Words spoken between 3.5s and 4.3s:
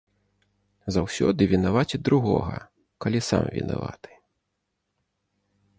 вінаваты.